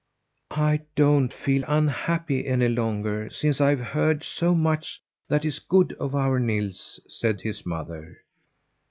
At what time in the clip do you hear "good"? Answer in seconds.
5.59-5.93